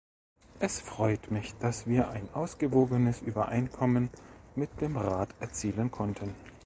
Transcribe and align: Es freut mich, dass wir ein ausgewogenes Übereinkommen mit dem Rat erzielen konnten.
Es 0.59 0.79
freut 0.81 1.29
mich, 1.29 1.53
dass 1.59 1.85
wir 1.85 2.09
ein 2.09 2.27
ausgewogenes 2.33 3.21
Übereinkommen 3.21 4.09
mit 4.55 4.81
dem 4.81 4.97
Rat 4.97 5.29
erzielen 5.39 5.91
konnten. 5.91 6.33